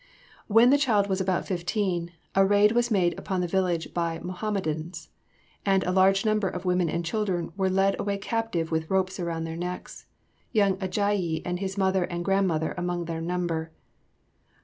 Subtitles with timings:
[0.47, 5.09] When the child was about fifteen, a raid was made upon the village by Mohammedans,
[5.63, 9.43] and a large number of women and children were led away captive with ropes around
[9.43, 10.07] their necks,
[10.51, 13.69] young Ajayi and his mother and grandmother among the number.